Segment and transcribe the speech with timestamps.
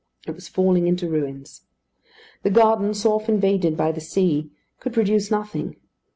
[0.25, 1.61] It was falling into ruins.
[2.41, 5.75] The garden, so often invaded by the sea, could produce nothing.